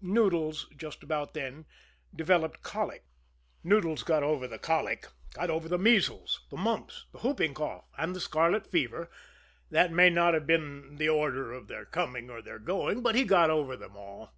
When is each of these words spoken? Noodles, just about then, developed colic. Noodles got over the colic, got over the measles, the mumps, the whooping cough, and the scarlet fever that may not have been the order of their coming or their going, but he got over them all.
Noodles, 0.00 0.68
just 0.76 1.02
about 1.02 1.34
then, 1.34 1.66
developed 2.14 2.62
colic. 2.62 3.02
Noodles 3.64 4.04
got 4.04 4.22
over 4.22 4.46
the 4.46 4.56
colic, 4.56 5.08
got 5.34 5.50
over 5.50 5.68
the 5.68 5.78
measles, 5.80 6.42
the 6.48 6.56
mumps, 6.56 7.06
the 7.10 7.18
whooping 7.18 7.54
cough, 7.54 7.86
and 7.98 8.14
the 8.14 8.20
scarlet 8.20 8.68
fever 8.68 9.10
that 9.70 9.90
may 9.90 10.08
not 10.08 10.34
have 10.34 10.46
been 10.46 10.94
the 10.94 11.08
order 11.08 11.52
of 11.52 11.66
their 11.66 11.86
coming 11.86 12.30
or 12.30 12.40
their 12.40 12.60
going, 12.60 13.02
but 13.02 13.16
he 13.16 13.24
got 13.24 13.50
over 13.50 13.76
them 13.76 13.96
all. 13.96 14.30